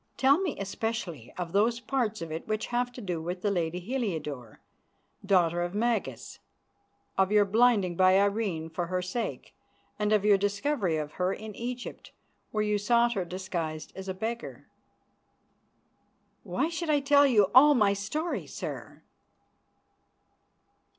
Tell 0.17 0.39
me 0.39 0.57
especially 0.57 1.31
of 1.37 1.51
those 1.51 1.79
parts 1.79 2.23
of 2.23 2.31
it 2.31 2.47
which 2.47 2.65
have 2.73 2.91
to 2.93 3.01
do 3.01 3.21
with 3.21 3.43
the 3.43 3.51
lady 3.51 3.79
Heliodore, 3.79 4.59
daughter 5.23 5.61
of 5.61 5.75
Magas, 5.75 6.39
of 7.19 7.31
your 7.31 7.45
blinding 7.45 7.95
by 7.95 8.19
Irene 8.19 8.71
for 8.71 8.87
her 8.87 9.03
sake, 9.03 9.53
and 9.99 10.11
of 10.11 10.25
your 10.25 10.39
discovery 10.39 10.97
of 10.97 11.11
her 11.11 11.31
in 11.31 11.53
Egypt, 11.53 12.13
where 12.49 12.63
you 12.63 12.79
sought 12.79 13.13
her 13.13 13.23
disguised 13.25 13.93
as 13.95 14.09
a 14.09 14.15
beggar." 14.15 14.67
"Why 16.41 16.67
should 16.67 16.89
I 16.89 16.99
tell 16.99 17.27
you 17.27 17.51
all 17.53 17.75
my 17.75 17.93
story, 17.93 18.47
sir?" 18.47 19.03